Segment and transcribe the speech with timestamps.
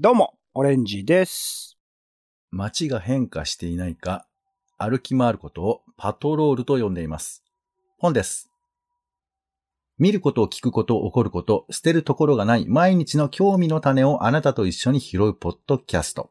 [0.00, 1.76] どうも、オレンジです。
[2.52, 4.28] 街が変化していないか、
[4.76, 7.42] 歩き回ることをパトロールと呼んでいます。
[7.98, 8.48] 本です。
[9.98, 16.30] 見ることを聞くこと、起こること、捨てるところがない毎日の興味の種をあなたと一緒に拾うポッドキャスト。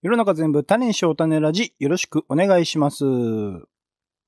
[0.00, 3.04] 世の中全部種にしよう種ラジ、よろしくお願いします。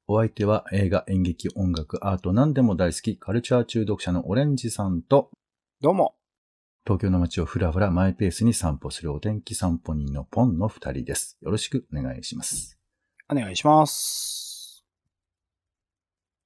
[0.06, 5.30] お相手は映画、演劇、音楽、アート何でも大好き、カルチャー中毒者のオレンジさんと、
[5.80, 6.19] どうも。
[6.84, 11.36] 東京の街をふらふらマイペースに散歩するお天気散歩人のポンの二人です。
[11.42, 12.78] よろしくお願いします。
[13.30, 14.84] お願いします。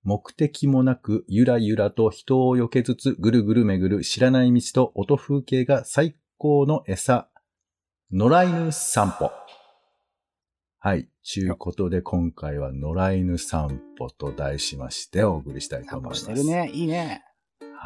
[0.02, 7.30] 目的もなくゆらゆらと人を避けつつぐるぐる巡る知らない道と音風景が最高の餌。
[8.12, 9.30] 野良犬散歩。
[10.78, 11.08] はい。
[11.22, 16.20] ちゅうことで今回は野良犬散歩と題しましてお送りしたいと思います。
[16.20, 16.70] してるね。
[16.74, 17.24] いいね。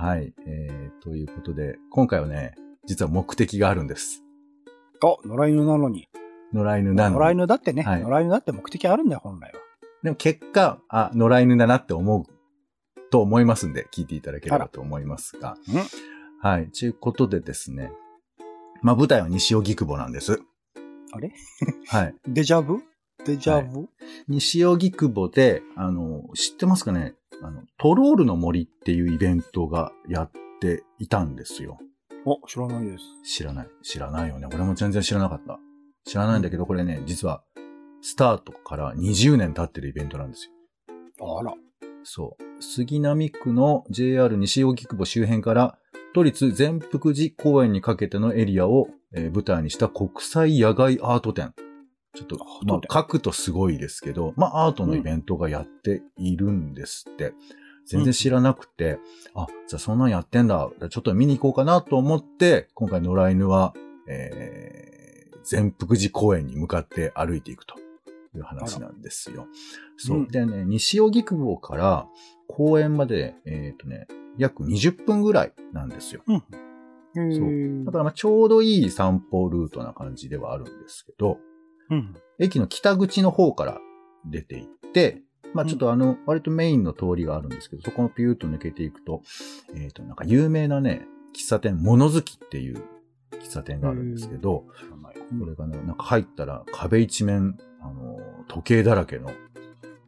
[0.00, 0.32] はい。
[0.46, 2.54] えー、ということで今回はね、
[2.86, 4.22] 実は目的があるんです。
[5.02, 6.08] お、野良犬なのに。
[6.52, 7.18] 野良犬なのに。
[7.18, 9.58] 野良犬だってね、はい野良犬だって目的あるんだよ、本来は。
[10.04, 12.22] でも結果、あ、野良犬だなって思う
[13.10, 15.56] と思いますんで、聞いていただければと思いますが。
[16.40, 16.70] はい。
[16.70, 17.90] ということでですね。
[18.82, 20.40] まあ、舞台は西荻窪なんです。
[21.10, 21.32] あれ？
[21.88, 22.14] はい。
[22.28, 22.84] デジャブ？
[23.24, 23.88] デジャブ、
[24.28, 27.16] 西荻窪で、あの、知ってますかね？
[27.42, 31.78] あの、トロールの森っていうイベントがやっていたんですよ。
[32.24, 33.04] お、知らないです。
[33.24, 33.68] 知らない。
[33.82, 34.48] 知らないよね。
[34.52, 35.58] 俺も全然知らなかった。
[36.04, 37.42] 知らないんだけど、これね、実は、
[38.00, 40.50] スタートから20年経ってるイベントなんです
[41.18, 41.38] よ。
[41.38, 41.54] あら。
[42.04, 42.62] そう。
[42.62, 45.78] 杉並区の JR 西荻窪周辺から
[46.14, 51.54] 都立全福寺公園にかけてのエリアを、えー舞台にした国際野外アート展。
[52.14, 57.32] ちょっとまあ展、書くとすごいですけど、まあ、アートのイベントがやっているんですって。
[57.88, 58.98] 全然知らなくて、
[59.34, 60.68] あ、じゃあそんなんやってんだ。
[60.90, 63.72] ちょっと見に行こうかなと思って、今回野良犬は、
[64.06, 67.76] えー、全福寺公園に向かって歩いていくと
[68.36, 69.46] いう話なんですよ。
[69.96, 70.20] そうう。
[70.24, 72.06] んでね、西荻窪から
[72.46, 74.06] 公園まで、えっ、とね、
[74.36, 76.22] 約20分ぐらいなんですよ。
[76.26, 76.42] うん。
[77.14, 81.38] そうだからまあちょうどいい散歩ルートな感じではあるんですけど、
[81.90, 82.14] うん。
[82.38, 83.78] 駅の北口の方から
[84.26, 85.22] 出て行って、
[85.54, 89.22] まあちょっとあの、割とメインの通りがあるんですけど、そこのピューッと抜けていくと、
[89.74, 92.82] えっ、と、なんか有名なね、喫茶店、物好きっていう
[93.32, 94.64] 喫茶店があるんですけど。
[95.38, 99.30] これがね、なんか入ったら壁一面、あの、時計だらけの、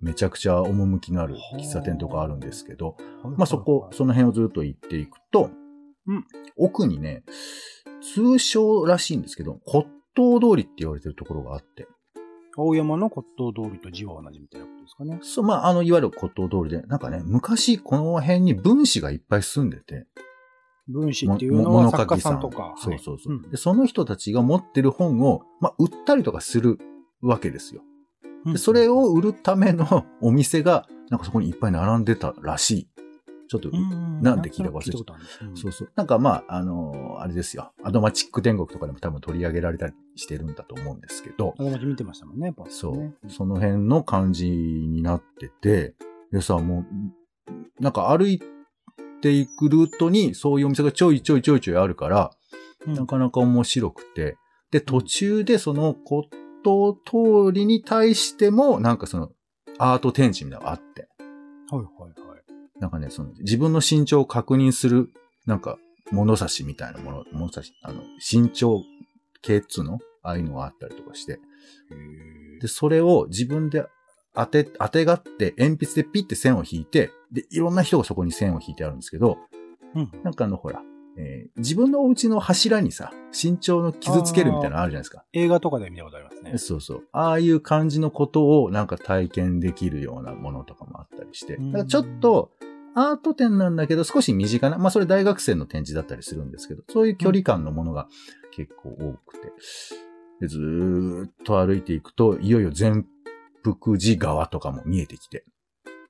[0.01, 2.97] めちゃくちゃ趣のある喫茶店とかあるんですけど、
[3.37, 5.51] まあそこ、その辺をずっと行っていくと、
[6.07, 6.25] うん
[6.57, 7.23] 奥にね、
[8.15, 9.87] 通称らしいんですけど、骨
[10.21, 11.87] 董通りって言われてるところがあって、
[12.57, 15.19] 青山の骨董通りと字は同じみたいなことですかね。
[15.23, 20.07] そう、まあ、あの、いわゆる骨董通りで、なんかね、昔この辺に分子がいっぱい住んでて、
[20.89, 22.75] 分子っていうのもは作家さんとか。
[22.77, 23.57] そうそうそう、はいで。
[23.57, 26.79] その人たちが持ってる本を、まあ、売ったりとかする
[27.23, 27.83] わけですよ。
[28.45, 32.90] うんで、それを売るためのお店が、なんかそこにいっぱい並んでたらしい。
[33.51, 35.15] ちょっと、うんなんで聞いたか忘れちゃった。
[35.57, 35.93] そうそう。
[35.97, 37.73] なんかまあ、あのーあれですよ。
[37.83, 43.13] アドマチック天国とかでも多分取り上げられたりしてるんだと思うんですけど、あの街見てましたもんね、ポンそう、ね。
[43.29, 45.97] その辺の感じになってて、
[46.31, 46.87] でさ、も
[47.49, 48.41] う、なんか歩い
[49.21, 52.31] ていくルートにそういうお店がちょいちょいちょいちょいあるから、
[52.87, 52.95] うん。
[52.95, 54.37] なかなか面白くて、
[54.71, 56.29] で、途中でその骨
[56.65, 59.31] 董通りに対しても、なんかその
[59.79, 61.09] アート展示みたいなのがあって、
[61.73, 62.30] はいはいはい。
[62.81, 65.11] なんかね、その自分の身長を確認する、
[65.47, 65.79] なんか
[66.11, 68.83] 物差しみたいなもの、物差し、あの、身長
[69.43, 69.99] 系っつうの？
[70.23, 71.41] ああいうのがあったりとかして、
[72.61, 73.87] で、それを自分で
[74.35, 79.39] 当て、当てがって鉛筆でピッて線を引いて、で、いろんな人がそこに線を引いてあるんですけど、
[79.95, 80.11] うん。
[80.23, 80.83] なんかあの、ほら、
[81.17, 85.25] えー自分のお家の柱にさ、身長の傷つけるみたいなのあるじゃないですか。
[85.33, 86.59] 映画とかで見たことありますね。
[86.59, 87.03] そうそう。
[87.13, 91.57] ああいう感じのことをなんか体験できるようなものとかもあったりして。
[91.57, 92.51] うんだからちょっと、
[92.95, 98.09] アート展なんだけど少し身近な、まあそれ大学生の展示だったりするんですけど、そういう距離感のものが
[98.53, 99.53] 結構多くて。
[100.41, 103.07] でずーっと歩いていくと、いよいよ全
[103.63, 105.45] 福寺川とかも見えてきて。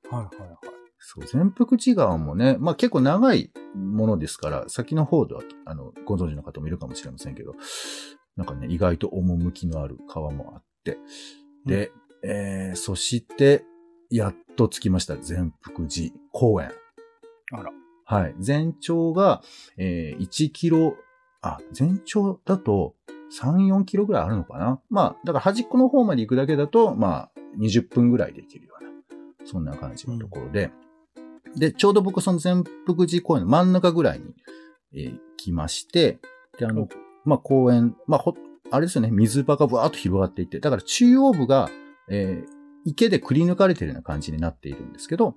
[0.09, 0.59] はいはいはい。
[0.99, 7.55] そう、全福寺川もね、まあ結構長いものですから、先の方では、あの、ご存知の方もいるかもしれませんけど、
[8.37, 10.99] なんかね、意外と趣のある川もあって、
[11.67, 11.91] で、
[12.23, 13.65] えー、そして、
[14.11, 16.71] やっと着きました、全福寺公園。
[17.53, 17.71] あら。
[18.05, 18.35] はい。
[18.41, 19.41] 全長が、
[19.77, 20.97] えー、1キロ、
[21.43, 22.95] あ、全長だと
[23.41, 28.91] 3、4キロぐらいあるのかなまあ、だから端っこの方まで行くだけだと、まあ、20分ぐらいで行けるような、
[29.47, 30.73] そんな感じのところで、
[31.57, 34.35] で、ちょうど僕その全福寺公園の真ん中ぐらいに、
[34.93, 36.19] えー来まして、
[36.59, 36.87] で、あの、
[37.25, 38.35] まあ公園、まあほ、
[38.71, 41.71] あれですよね、水場がブワーっと広がっていて、だから中央部が、
[42.11, 45.35] えー池でくり抜かれてるような感じになっているんですけど、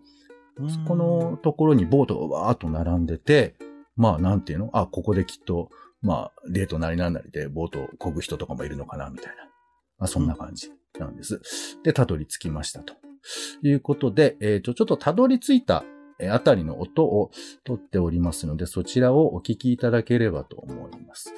[0.69, 3.55] そこのところにボートがわーっと並んでて、
[3.95, 4.69] まあなんていうの？
[4.73, 5.69] あ、ここできっと、
[6.01, 9.43] まあデートなりなんなりでボートを漕ぐ人とかもいるのかな、みたいな。
[9.99, 11.41] まあそんな感じなんです。
[11.83, 12.93] で、たどり着きましたと。
[13.63, 15.83] いうことで、えっ、と、ちょっとたどり着いた
[16.19, 17.31] えーあたりの音を
[17.63, 21.33] 取っておりますので、そちらをお聞きいただければと思います。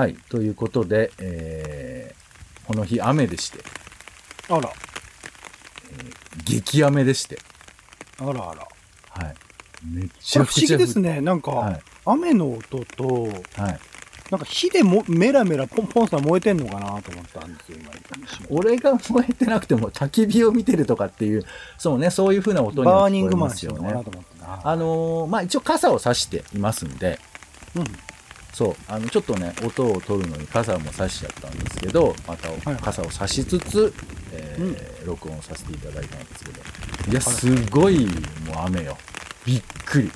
[0.00, 0.16] はい。
[0.30, 2.20] ということで、えー
[2.66, 3.58] この日雨でして、
[4.48, 4.70] あら、
[6.44, 7.40] 激雨でして、
[8.20, 8.68] あらあら。
[9.08, 9.34] はい。
[9.92, 11.20] めっこれ不思ちゃくちゃ議ですね。
[11.20, 11.80] なんか、はい。
[12.06, 13.24] 雨の音と、
[13.60, 13.80] はい。
[14.30, 17.90] なんか火でもメラメラポンポンさ燃えてんのかなと思ったんですよ、今。
[18.50, 21.44] 俺が燃えてなくても焚き火を見てるとかっていう、
[21.76, 24.10] そうね、そういう風な音には聞こえバーニングマンますよねて
[24.40, 24.60] な。
[24.62, 27.18] あのーまあ、一応傘を差していますんで、
[27.74, 27.84] うん。
[28.52, 33.92] そう、あの、ちょっとね、音を取るのに傘も差しちゃったんですけど、またはい傘を差しつつ、
[34.32, 36.60] えー録音させていただいたんですけど、
[37.10, 38.06] いや、すごい、
[38.44, 38.98] もう雨よ。
[39.46, 40.10] びっくり。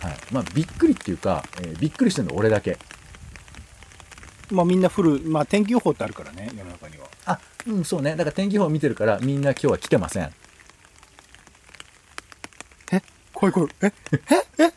[0.00, 0.18] はい。
[0.30, 2.78] まあ、びっくりっていうか、えーびっくりしてるの俺だけ。
[4.50, 7.08] まあみんな降る、まあ天気予報ってあるからね、世の中には。
[7.24, 8.12] あ、うん、そうね。
[8.12, 10.32] だから天気予報見てるから、みんな今日は来てません。
[13.32, 13.70] 怖い怖い。
[13.82, 14.18] ええ？
[14.60, 14.64] え？
[14.64, 14.72] え？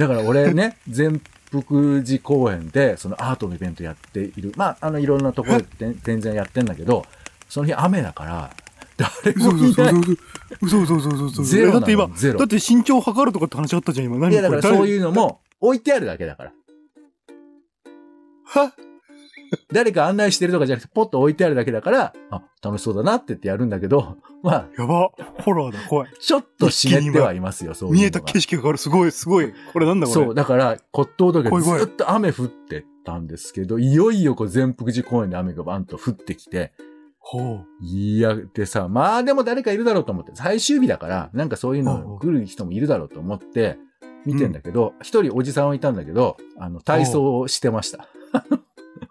[0.00, 1.20] だから俺ね、 全
[1.50, 4.52] 福寺公園で、そのアートのイベントやっている。
[4.56, 7.04] まあ、あの、いろんなところで全然やってんだけど、
[7.48, 8.50] その日雨だから、
[8.96, 9.94] 誰嘘もいない。
[10.62, 14.18] 嘘嘘嘘嘘嘘嘘ゼロなのだって今、ゼロだって身長測るとかって話あったじゃん、今。
[14.18, 14.86] 何いや、だからそうう。
[14.88, 16.52] いうのも置いてあるだけだから。
[18.44, 18.72] は？
[19.72, 25.10] 誰か案内してるとかじゃなくて、ポッと置いてあるだけだから、あ、楽しそうだなって言ってやるんだけど、 まあ、やば。
[25.44, 26.10] ホラーだ、怖い。
[26.18, 27.92] ちょっと湿ってはいますよ、そう。
[27.92, 28.78] 見えた景色が変わる。
[28.78, 29.52] すごい、すごい。
[29.72, 30.24] これなんだこれ。
[30.26, 36.72] そう、だから、骨董時計ずっと雨降ってたんですけど、いよいよこう全福寺公園で雨がバンと降ってきて、
[37.18, 43.78] ほいや、でさ、まあでも誰かいるだろうと思って、最終日だから、なんかそういうの来る人もいるだろうと思って、
[44.24, 48.08] 見てんだけど、一、人おじさんはいたんだけど、あの、体操をしてました。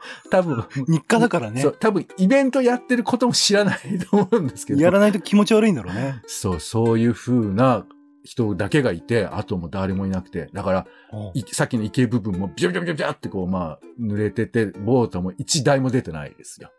[0.32, 0.68] 多分、う。
[0.88, 1.78] 日課だからねそう、。
[1.80, 3.78] 多分イベントやってることも知らない
[4.10, 6.22] と思うんですけど、やらないと気持ち悪いんだろうね。
[6.28, 7.86] そう、そういう風な
[8.24, 10.88] 人だけがいて、あともう誰もいなくて、だから、
[11.34, 16.72] いさっきの池部分もビャビャビャビャってこう、まあ、濡れてて、ボートも一台も出てないですよ。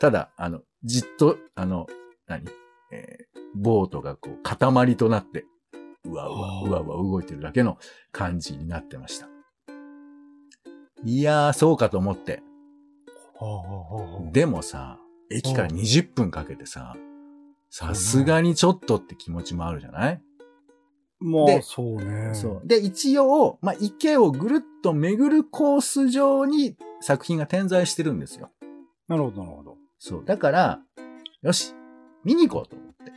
[0.00, 1.86] ただ、あの、じっと、あの、
[2.26, 2.44] 何？
[2.90, 5.44] えーボートがこう、塊となって、
[6.04, 7.78] うわうわ、はあうわうわ動いてるだけの
[8.10, 9.28] 感じになってました。
[11.04, 12.42] いやー、そうかと思って。
[14.32, 14.98] でもさ、
[15.30, 16.94] 駅から20分かけてさ、
[17.70, 20.22] さすがにちょっとって気持ちもあるじゃない？
[21.20, 22.34] まあ、でそうね。
[22.34, 22.66] そう。
[22.66, 28.50] で、一応、まあ、池をぐるっと巡るコース上に作品が点在してるんですよ。
[29.08, 29.76] なるほど、なるほど。
[29.98, 30.24] そう。
[30.24, 30.80] だから、
[31.42, 31.74] よし、
[32.24, 33.12] 見に行こうと思って。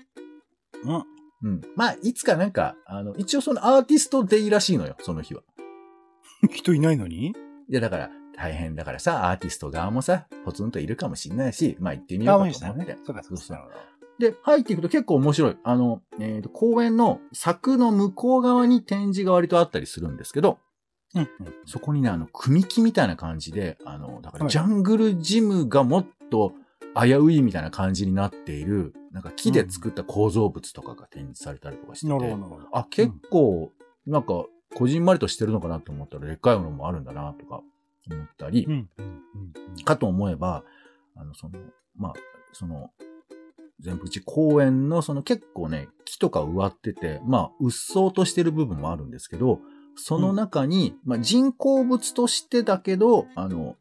[0.83, 1.49] うん。
[1.51, 1.61] うん。
[1.75, 5.41] まあ、いつかなんか、あの、一応そのアーティストデイらしいのよ、その日は。
[6.51, 7.29] 人いないのに？
[7.29, 7.33] い
[7.69, 12.97] や、だから、大変だからさ、アーティスト側もさ、ポツンといるかもしんないし、まあ行ってみようかと思って。
[13.05, 13.63] そうか、そうそうか。
[13.63, 15.57] なるほで、入っていくと結構面白い。
[15.63, 20.57] あの、えっ、と、公園の柵の向こう側に展示が割とあったりするんですけど、
[21.13, 21.53] どうんうん。
[21.65, 26.53] そこにね、あの、組木みたいな感じで、あの、だからはいジャングルジムがもっと
[26.95, 32.67] 危ういみたいな感じになっている、なんか木で作った構造物とかが展示されたりとかしてて、なるほど、なるほど。
[32.71, 33.71] あ、結構、
[34.07, 37.61] なんか、こじんまりとしてるのかなと思ったら、でっかいものもあるんだな、とか
[38.11, 38.89] 思ったり、うん。
[38.97, 39.21] うん。
[39.77, 39.83] うん。
[39.83, 40.63] かと思えば、
[41.15, 41.59] あの、その、
[41.95, 42.13] まあ、
[42.53, 42.91] その、
[43.79, 49.59] 全部うち公園のその結構ね、木とか植わってて、まあ、うっそうとしてる部分もあるんですけど、
[49.95, 53.75] その中に、まあ、人工物としてだけど、あの、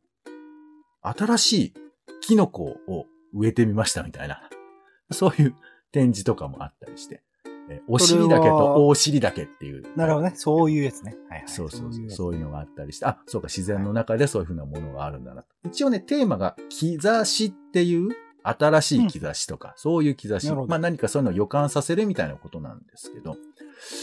[1.03, 1.75] 新しい
[2.23, 4.49] キノコを植えてみましたみたいな、
[5.11, 5.55] そういう
[5.93, 7.23] 展示とかもあったりして、
[7.71, 9.83] えお尻だけと大尻だけっていう。
[9.97, 10.33] なるほどね。
[10.35, 11.17] そういうやつね。
[11.31, 11.49] はいはい。
[11.49, 12.11] そうそうそう。
[12.11, 15.49] そういうのがあったりして、あ、そうか、自然の中でそういうふうなものがあるんだなと。
[15.65, 18.11] 一応ね、テーマが、兆しっていう、
[18.43, 20.53] 新しい兆しとか、そういう兆し。
[20.53, 23.37] まあ何かそういうのを予感させるみたいなことなんですけど、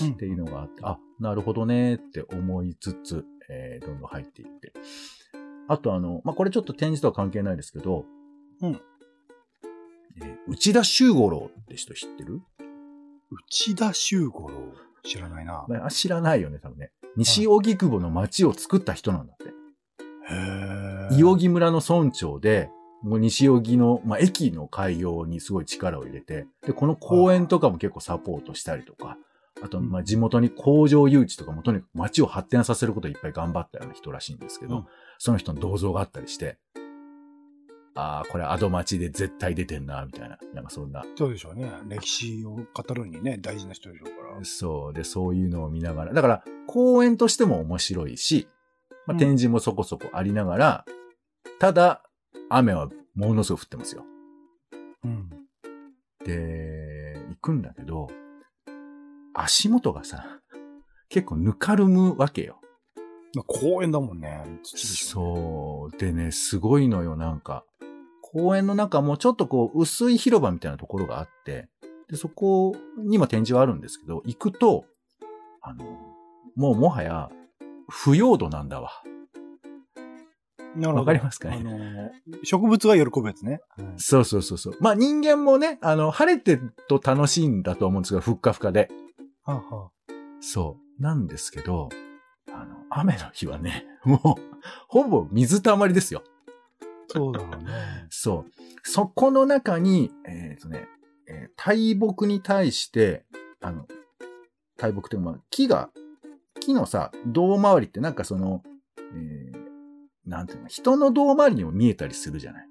[0.01, 4.73] うんっていうのがあって、あ、なるほどねって思いつつ、えーどんどん入っていって。
[5.67, 8.05] あとあの、まあこれちょっと展示とは関係ないですけど、
[8.61, 12.41] うんえー内田修五郎って人知ってる？
[13.31, 14.73] 内田修五郎。
[15.03, 15.65] 知らないな。
[15.67, 16.91] まあ知らないよね、多分ね。
[17.15, 19.45] 西荻窪の町を作った人なんだって。
[20.33, 22.69] へー伊荻村の村長で、
[23.03, 29.17] もう西荻の、まあ、駅の開業にすごい力を入れて、で、この公園とかも結構サポートしたりとか、
[29.63, 34.85] あと、まあ、地元に工場誘致とかもとにかく街を発展させることをいっぱい頑張ったような人らしいんですけど、うん
[35.23, 36.57] その人の銅像があったりして、
[37.95, 40.37] ああ、これアド町で絶対出てんな、みたいな。
[40.53, 41.03] なんかそんな。
[41.17, 41.69] そうでしょうね。
[41.87, 44.45] 歴史を語るにね、大事な人でしょうから。
[44.45, 44.93] そう。
[44.93, 46.13] で、そういうのを見ながら。
[46.13, 48.47] だから、公園としても面白いし、
[49.05, 50.85] まあ、うん展示もそこそこありながら、
[51.59, 52.03] ただ、
[52.49, 54.05] 雨はものすごく降ってますよ。
[55.03, 55.29] うん。
[56.23, 58.07] で、行くんだけど、
[59.33, 60.39] 足元がさ、
[61.09, 62.60] 結構ぬかるむわけよ。
[63.35, 64.43] まあ公園だもんね。
[64.63, 65.97] そう。
[65.97, 67.63] でね、すごいのよ、なんか。
[68.21, 71.67] 公園の中もちょっとこう、薄い広場みたいなところがあって、
[72.09, 74.85] で、そこにも展示はあるんですけど、行くと、
[75.61, 75.85] あの、
[76.55, 77.29] もうもはや、
[77.89, 78.91] 不要度なんだわ。
[80.75, 80.95] なるほど。
[80.99, 81.57] わかりますかね？
[81.57, 82.09] あのー、
[82.43, 83.59] 植物が喜ぶやつね。
[83.77, 84.77] うんそうそうそうそう。
[84.79, 88.89] まあ人間もね、あの、晴れてると楽しいんだと思うんですけど、ふっかふかで。
[89.43, 89.89] はあは
[90.39, 91.01] そう。
[91.01, 91.89] なんですけど、
[92.91, 94.41] 雨の日はね、もう、
[94.87, 96.23] ほぼ水たまりですよ。
[96.81, 97.71] あそうだろうね。
[98.09, 98.51] そう。
[98.83, 100.87] そこの中に、えっ、とね、
[101.27, 103.25] えー大木に対して、
[103.61, 103.87] あの、
[104.77, 105.89] 大木っていうかまあ木が、
[106.59, 108.61] 木のさ、胴回りってなんかその、
[108.97, 109.61] えー
[110.25, 112.67] なんていうの、人の胴回りにも見えたりするじゃない。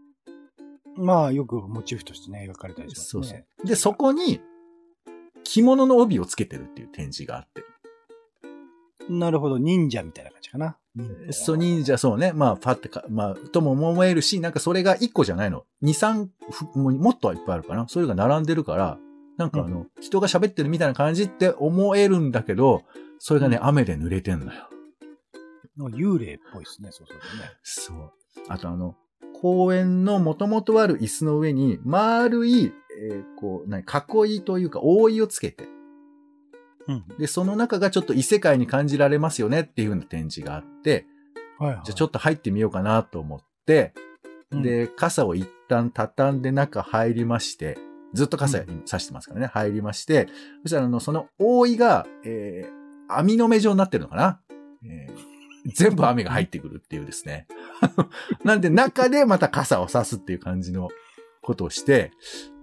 [0.96, 3.46] まあ、よくモチーフとしてね、描かれたりしますそうね。
[3.58, 3.66] そう。
[3.66, 4.40] で、そこに、
[5.44, 7.64] 着物の帯をつけてるっていう展示があって。
[9.10, 9.58] なるほど。
[9.58, 10.76] 忍者みたいな感じかな。
[11.30, 12.32] そう、忍者、そうね。
[12.32, 15.64] まあ、パってか、まあ、とも思えるし、なんかそれが1個じゃないの。
[15.82, 17.86] 2、3、ふもっとはいっぱいあるかな。
[17.88, 18.98] それが並んでるから、
[19.36, 22.82] なんかあの、人が喋ってるみたいな感じって思えるんだけど、
[23.18, 24.68] それがね、うん雨で濡れてんのよ。
[25.78, 27.50] 幽霊っぽいですね、そうするとね。
[27.62, 28.12] そう。
[28.48, 28.96] あとあの、
[29.40, 35.68] 公園の元々ある椅子の上に、丸い、えーこう、何、囲いというか、覆いをつけて、
[36.90, 37.18] うん。
[37.18, 41.06] で、その中がちょっと異世界に感じられますよねっていうような展示があって、
[41.58, 41.80] はい、はい。
[41.84, 43.92] じゃあちょっと入ってみようかなと思って、
[44.50, 47.78] うん、で、傘を一旦畳んで中入りまして、
[48.12, 50.28] ずっと傘うん差してますからね、入りまして、
[50.62, 54.40] そしたらあの、その覆いが、えー、網の目状になってるのかな、
[54.84, 55.30] えー
[55.66, 57.46] 全部雨が入ってくるっていうですね。
[58.44, 60.88] なんで中でまた傘を差すっていう感じの
[61.42, 62.12] ことをして、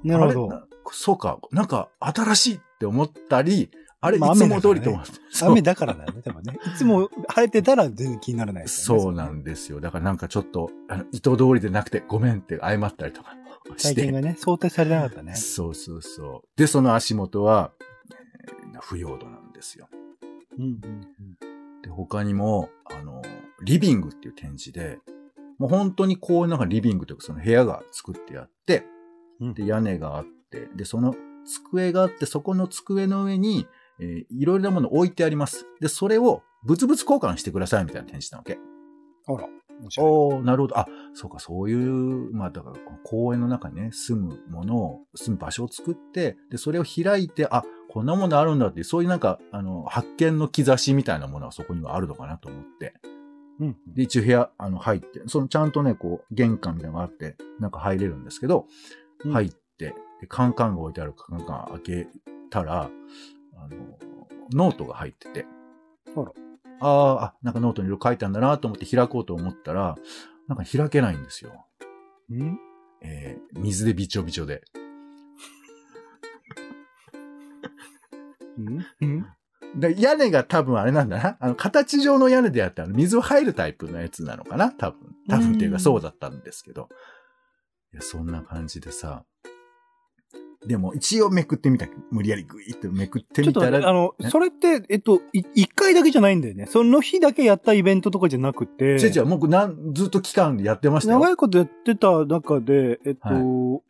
[0.04, 0.68] なるほど。
[0.92, 5.12] そうか、なんか新しいって思ったり、あれ、いまあつも通りと思って。
[5.32, 6.60] そ う雨だからだよね、多分ね。
[6.66, 8.68] いつも晴れてたら全然気にならないね。
[8.68, 9.80] そうなんですよ。
[9.82, 13.36] だからなんかちょっと、あの、意図通りでなくてごめんって謝ったりとか
[13.78, 13.96] して。
[13.96, 15.36] 体験がね、想定されなかったね。
[15.36, 16.60] そうそうそう。
[16.60, 19.90] で、その足元は、えー不要度なんですよ。
[20.58, 20.80] うんうん
[21.82, 23.22] で、他にも、あの、
[23.64, 25.00] リビングっていう展示で、
[25.58, 28.86] もう本当に公園の中にリビングというかその部屋が作ってあって、
[29.40, 29.54] うん。
[29.54, 33.68] で、屋根があって、で、その机があって、そこの机の上に、
[34.00, 35.66] えーいろいろなもの置いてあります。
[35.80, 38.58] で、それを物々交換してくださいみたいな展示なわけ。
[39.28, 39.48] あら。
[40.00, 40.80] おーなるほど。
[40.80, 52.96] あ、そうか、そういう、まあ、だから、公園の中にね、住むものを、住む場所を作って、で、それを開いて、あ、こんなものあるんだっていう、そういうなんか、あの、発見の兆しみたいなものはそこにはあるのかなと思って。
[53.60, 53.78] うん。
[53.94, 58.66] で、一応部屋、あの、入って、そのちゃんとね、こう、玄関みたいなのがあって、なんか入れるんですけど、
[59.26, 62.08] うん入って、で、カンカンが置いてあるカンカン開け
[62.50, 62.90] たら、
[63.58, 63.76] あの、
[64.54, 65.46] ノートが入ってて、
[66.16, 66.32] あら。
[66.80, 69.96] あーあ、なんかノートにいろいろ書いてあるんだなと思って開こうと思ったら、
[70.48, 71.66] なんか開けないんですよ。
[72.30, 72.60] うん？
[73.02, 74.64] えー水でびちょびちょで。
[78.58, 78.86] うん？
[79.02, 79.26] うん？
[79.80, 81.38] で屋根が多分あれなんだな。
[81.40, 85.16] あの、形状の屋根であって、あの、水を入るタイプのやつなのかな多分。
[85.28, 86.90] 多分っていううんかそうだったんですけど。
[87.94, 89.26] いや、そんな感じでさ。
[90.68, 91.88] でも、一応めくってみた。
[92.12, 93.94] 無理やりグイってめくってみたちょっとあら。
[93.94, 96.68] の、ねそれって、えっと、い一回だけじゃないんだよね。
[96.68, 101.20] その日だけやったイベントとかじゃなくて、違う違う、もうなんずっと期間でやってましたよ。
[101.20, 103.82] 長いことやってた中で、えっと、は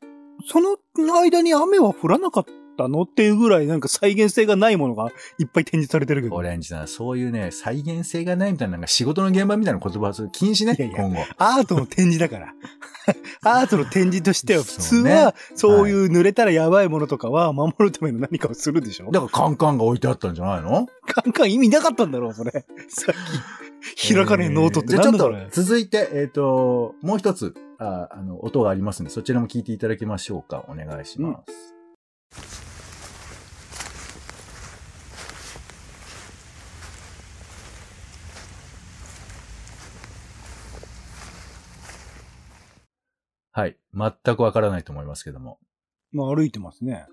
[0.46, 0.78] その
[1.20, 2.52] 間に雨は降らなかった
[2.88, 6.36] のっていうぐらいなんか再現性がないものがいっぱい展示されてるけど。
[6.36, 11.26] オレンジさん、そういうね、再現性がないみたいな、なんか仕事の現場みたいな言葉はそれ禁止ね、いやいや今後。
[11.38, 12.54] アートの展示だから。
[13.44, 20.88] アートの展示としては普通はそういう濡れたらやばいものとかは守るための何かをするでしょだからカンカンが置いてあったんじゃないの？
[21.06, 22.52] カンカン意味なかったんだろう、それ。
[22.90, 23.16] さっ
[23.96, 25.62] き開かねえノートってえーじゃあちょっと。
[25.62, 30.66] 続いて、えっ、と、もう一つあ、あの、音がありますんで、そちらも聞いていただきましょうか。
[30.68, 31.42] お願いしま
[32.32, 32.67] す。
[43.58, 43.76] はい。
[43.92, 45.58] 全くわからないと思いますけども。
[46.12, 47.08] まあ歩いてますね。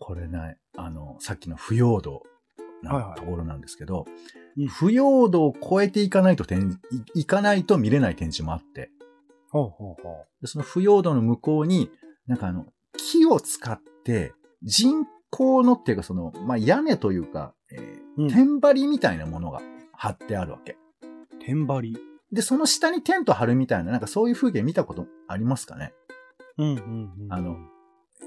[0.00, 2.22] これね、あの、さっきの不要度
[2.82, 4.06] はいはないところなんですけど、
[4.56, 6.80] うん不要度を超えていかないと展
[7.14, 8.88] い、いかないと見れない展示もあって、
[9.50, 11.90] ほうほうほでその不要度の向こうに、
[12.26, 12.64] なんかあの、
[12.96, 19.60] 木を使って、人工のっていうかその、まあ、屋根というか、えーうん天張りみたいなものが
[19.92, 20.72] 張ってあるわけ。
[20.72, 20.76] う。
[21.44, 22.05] 天張り。
[22.32, 25.92] で、その下にテント張るみたいな、なんかそういう風景見たことありますかね？
[26.58, 27.32] うんうんうん。
[27.32, 27.56] あの、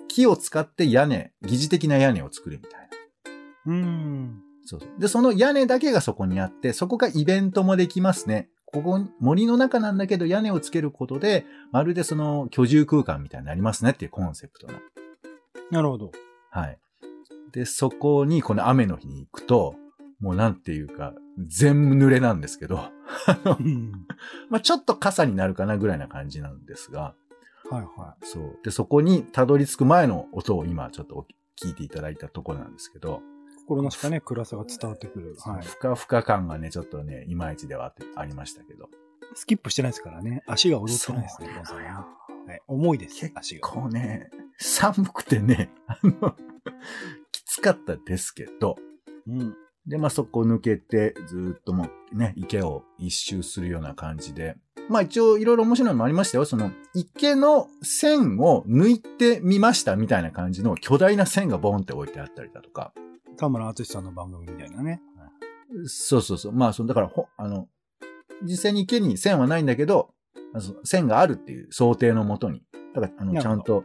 [0.07, 2.89] 木を使って屋根、疑似的な屋根を作るみたい
[3.65, 3.73] な。
[3.73, 4.41] うん。
[4.65, 4.89] そうそう。
[4.99, 8.49] で、その屋根だけがそこにあって、そこがイベントもできますね。
[8.65, 14.73] ここ、森の中なんだけど屋根をつけることで、まるでその居住空間みたいになりますねっていうコンセプトの。
[15.71, 16.11] なるほど。
[16.51, 16.79] はい。
[17.51, 19.75] で、そこにこの雨の日に行くと、
[20.19, 21.13] もうなんていうか、
[21.48, 22.89] 全部濡れなんですけど。
[24.50, 27.15] まあちょっと傘になるかなぐらいな感じなんですが、
[27.69, 28.60] はいはそう。
[28.63, 31.27] で、そこにたどり着く前の音を今ちょっとお
[31.62, 33.22] 聞いていただいたところなんですけど、
[33.55, 33.62] い。
[33.62, 35.36] 心なしかね、暗さが伝わってくる。
[35.39, 35.63] はい。
[35.63, 38.89] ふかふか感がね、ちょっとね、いまいちではありましたけど。
[39.36, 40.43] スキップしてないですからね。
[40.48, 42.08] 足が踊ってないですね、そうゴンさんは
[42.48, 42.62] はい。
[42.67, 43.67] 重いです結、足が。
[43.67, 46.36] こうね、寒くてね、あの、
[47.31, 48.75] きつかったですけど、
[49.27, 49.55] うん。
[49.88, 54.57] で、まあ、そこ抜けて、ずーっともうね、池を一周するような感じで。
[54.89, 56.45] まあ、一応いろいろ面白いのもありましたよ。
[56.45, 62.93] その、池の線を抜いてみましたみたいな感じの巨大な線がボンって置いてあったりだとか。
[63.38, 65.01] 田村淳さんの番組みたいなね。
[65.86, 66.51] そうそうそう。
[66.51, 67.67] まあ、その、だから、ほ、あの、
[68.43, 70.13] 実際に池に線はないんだけど、
[70.83, 72.63] 線があるっていう想定のもとに。
[72.93, 73.83] だから、あの、ちゃんと、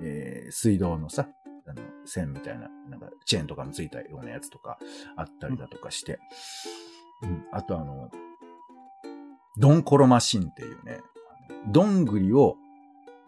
[0.00, 1.28] えー水道のさ、
[2.06, 4.78] 線みたいな、なんか、チェーンとかのついたようなやつとか
[5.16, 6.18] あったりだとかして。
[7.22, 7.44] うん。
[7.52, 8.10] あと、あの、
[9.58, 11.00] ドンコロマシンっていうね、
[11.68, 12.56] どんぐりを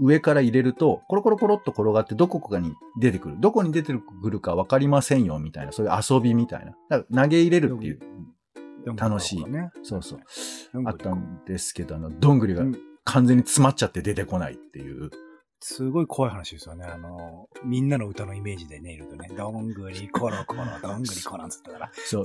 [0.01, 3.37] 上から入れると、コロコロコロっと転がってどこかに出てくる。
[3.38, 6.73] どこに出てくるかわかりませんよ、みたいな、そういう遊びみたいな。
[6.88, 8.01] だから投げ入れるっていう。
[8.97, 9.71] 楽しいね。
[9.83, 10.21] そうそう。
[10.87, 15.11] あったんですけど、あの、どんぐりがうん完全に詰まっちゃって出てこないっていう。
[15.61, 16.85] すごい怖い話ですよね。
[16.85, 22.25] あの、みんなの歌のイメージでね、いるとね、どんぐりコロコロ、どんぐりコロンつったから、そう。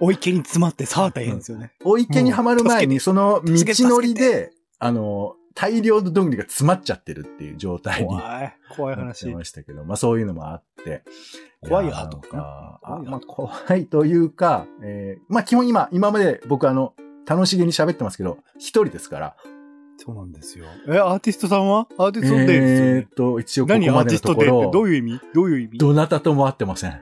[0.00, 1.72] お、 お池に詰まってさあ大変ですよね。
[1.84, 3.52] お池にはまる前に、その道
[3.88, 8.56] のりで、あの、大量のどんぐりが詰まっちゃってるっていう状態に怖い。
[8.76, 9.28] 怖い話。
[9.28, 11.02] ましたけど、まあそういうのもあって。
[11.60, 16.94] 怖いやアートかあまあ怖いというか、えーまあ基本今、今まで僕あの、
[17.26, 19.36] 楽しげに喋ってますけど、一人ですから。
[20.04, 20.66] そうなんですよ。
[20.88, 21.86] え、アーティストさんは？
[21.98, 23.14] アーティストデーですよえーねっ。
[23.14, 25.20] と、一応ここ何アーティストデーってどろ、ういう意味？
[25.34, 25.78] どういう意味？
[25.78, 27.00] どなたとも会ってません。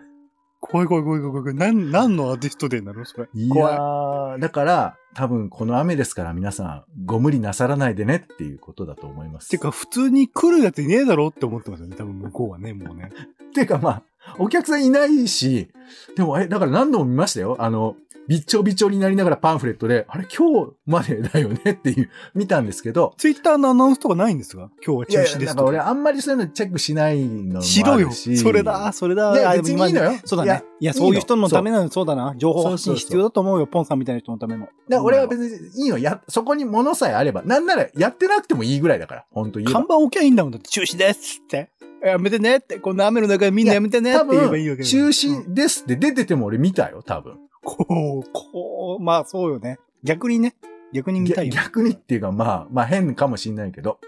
[0.60, 1.54] 怖い怖い怖い怖い怖い。
[1.54, 3.04] なん、何のアーティストデーなの？
[3.06, 3.28] それ。
[3.32, 9.48] いやだから、多分この雨ですから皆さん、ご無理なさらないでねっていうことだと思います。
[9.48, 11.96] てか、普通に来るやついねえだろって思ってますよね。
[11.96, 13.10] 多分向こうはね、もうね。
[13.54, 14.02] てかまあ、
[14.38, 15.68] お客さんいないし、
[16.14, 17.56] でも、え、だから何度も見ましたよ。
[17.58, 17.96] あの、
[18.30, 24.70] びっちょびちょになりながらパンフレットで、あれ今日までだよねっていう、見たんですけど、ツイッターのアナウンスとかないんですか？
[24.86, 25.46] 今日は中止いやいや、ですとか。
[25.46, 28.12] なんか俺あんまりそういうのチェックしないのもしろよ。
[28.12, 29.32] それだ、それだ。
[29.36, 30.64] いやあ別にいいのよそうだいやね。
[30.78, 32.36] いや、そういう人のためなの、そうだな。
[32.36, 33.66] 情報発信そうそうそう必要だと思うよ。
[33.66, 34.68] ポンさんみたいな人のための。
[34.88, 35.98] だ俺は別にいいの。
[35.98, 39.86] や、そこに物さえあれば、なんならやってなくてもいいぐらいだから、本当言えば看。
[39.86, 40.52] 板置きゃいいんだもん。
[40.52, 41.70] だって中止ですって。
[42.04, 42.78] やめてねって。
[42.78, 47.34] こんな雨の中でみんなやめてねって多言えばいいわ分、け中止ですって出てても俺見たよ、多分。
[47.62, 49.78] こう、こう、まあそうよね。
[50.02, 50.56] 逆にね。
[50.92, 51.54] 逆に見たいよ。
[51.54, 53.98] 逆にっていうか、まあ、まあ変かもしんないけど。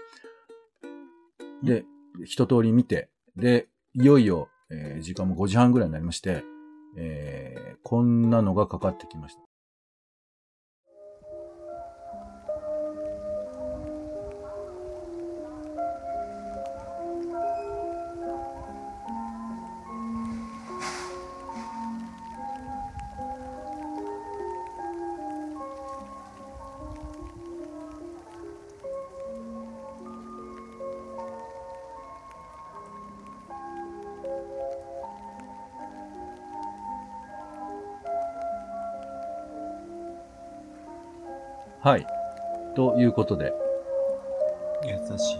[1.63, 1.85] で、
[2.25, 6.43] 一通り見て、で、いよいよ、えー時間も5時半ぐらいになりまして、
[6.97, 9.41] えーこんなのがかかってきました。
[41.83, 42.07] はい。
[42.77, 43.51] ということで、
[44.85, 45.39] 優しい。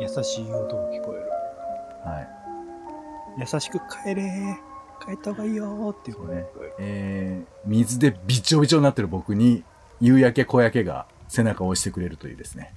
[0.00, 1.28] 優しい音が聞こえる。
[2.10, 2.28] はい。
[3.38, 4.56] 優しく帰れ
[5.04, 9.62] 帰った方がいいよーっていう声が聞こえー、水でびちょびちょになってる僕に、
[10.00, 12.74] 夕焼け小焼けが背中を押してくれるというですね。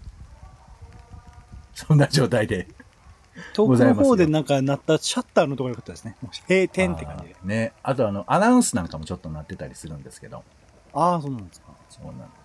[1.76, 2.68] そんな状態で。
[3.54, 6.18] 遠くの方でなんか鳴ったシャッターのところが良かったですね。
[6.50, 7.36] 閉店って感じで。
[7.42, 7.72] ね。
[7.84, 10.44] あとあの、アナウンスなんかもちょっと鳴ってたりするんですけど。
[10.94, 11.68] ああ、そうなんですか。
[11.90, 12.45] そうなんです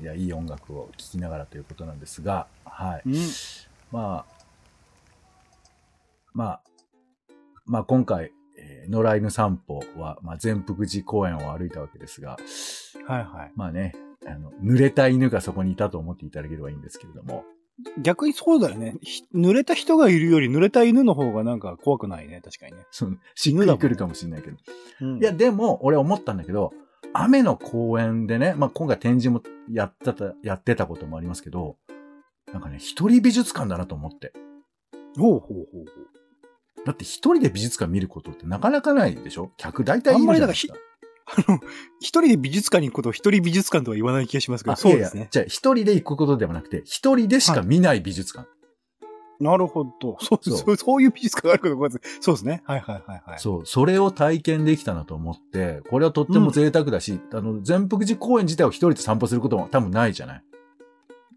[0.00, 3.02] いや、いい音楽を聴きながらということなんですが、ははい。
[3.06, 3.14] うん。
[3.92, 4.34] まあ、
[6.32, 6.60] まあ、
[7.66, 12.36] まあ今回、えー野良犬散歩は、まあ全福寺公園を歩いたわけですが、
[13.06, 13.52] はいはい。
[13.56, 13.94] まあね、
[14.26, 17.44] あの、濡れた犬がそこにいたと思っていただければいいんですけれども、
[18.00, 18.96] 逆にそうだよね。
[19.02, 22.40] ひ濡れた人がいるより濡れた犬の方がなんか怖くないね。
[22.42, 22.86] 確かにね。
[22.90, 24.56] その、しっくりくるかもしれないけど。
[25.00, 26.72] うんいや、、でも、俺思ったんだけど、
[27.14, 31.76] 雨の公園でね、まあ今回展示もやってた、やってたこともありますけど、
[32.52, 34.32] なんかね、一人美術館だなと思って。
[35.16, 35.82] ほうほうほうほ
[36.82, 36.84] う。
[36.84, 39.52] だって一人で美術館見ることってなかなかないでしょ？
[39.56, 40.74] 客大体いるじゃないですか。
[41.26, 41.60] あの、
[42.00, 45.28] 一人で美術館に行くことを一人美術館とは言わない気がしますけど、あそうですね。
[45.30, 48.48] じゃあ一人で行くことではなくて、一人でしか見ない美術館。
[49.40, 50.16] なるほど。
[50.20, 52.62] そうそうそうそういう美術館があるかどうかそうですね。
[52.64, 53.38] はいはいはいはい。
[53.38, 60.42] そう、それを体験できたなと思って、これはとっても贅沢だし、あの、全福寺公園自体を一人で散歩することも多分ないじゃない。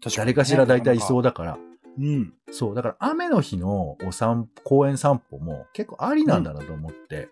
[0.02, 1.30] 確誰かしら大体いそうだ。
[1.30, 1.58] だから。
[1.98, 2.32] うん。
[2.50, 7.28] そう、だから雨の日のお散公園散歩も結構ありなんだなと思って、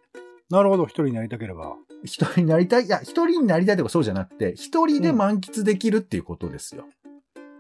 [0.51, 0.85] なるほど。
[0.85, 1.77] 一人になりたければ。
[2.05, 6.85] 一人になりたい、いや、一人になりたいとかそうじゃなくて、一人で満喫できるっていうことですよ。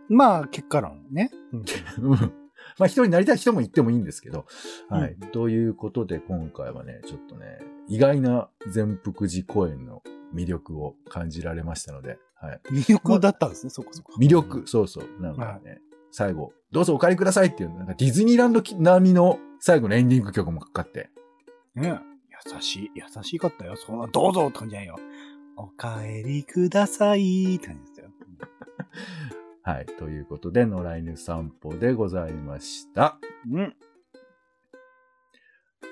[0.09, 1.31] まあ、結果論ね。
[1.53, 2.33] うんうん
[2.79, 4.47] まあ一人になりたい人も言ってもいいんですけど、
[4.89, 5.17] はい。
[5.33, 7.59] ということで今回はね、ちょっとね、
[7.89, 10.03] 意外な全福寺公園の
[10.35, 12.61] 魅力を感じられましたので、はい。
[12.71, 14.13] 魅力だったんですね、そこそこ。
[14.19, 15.23] 魅力、そうそう。
[15.23, 21.11] なんかね、最後、どうぞお借りくださいっていう、なんかディズニーランド並みの最後のエンディング曲もかかって、
[21.75, 21.99] ね
[22.55, 23.77] 優しい、優しかったよ。
[23.77, 24.97] そんな、どうぞって感じじゃないよ。
[25.57, 28.11] お帰りくださいって感じですよ。
[29.67, 29.87] はい。
[29.99, 33.19] ということで、野良犬散歩でございました。
[33.53, 33.75] うん。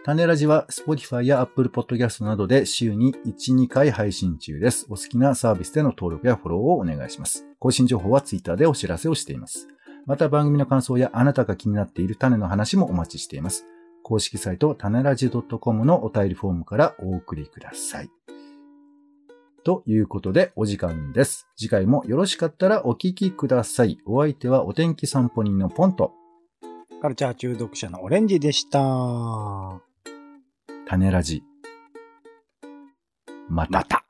[0.04, 4.86] 種ラジは Spotify や Apple Podcast などで週に1、2回配信中です。
[4.90, 7.46] お好きなサービスでの登録やフォローをお願いします。
[7.58, 9.66] 更新情報は Twitter でお知らせをしています。
[10.06, 13.66] また番組の感想やあなたが気になっている種の話もお待ちしています。
[14.04, 18.10] 公式サイト、種ラジ .com のお便りフォームからお送りください。
[19.64, 21.48] ということで、お時間です。
[21.56, 23.98] 次回もよろしかったらお聞きください。
[24.06, 26.12] お相手はお天気散歩人のポンと、
[27.00, 29.80] カルチャー中毒者のオレンジでした。
[30.86, 31.42] 種ラジ。
[33.48, 33.78] また。
[33.78, 34.03] また。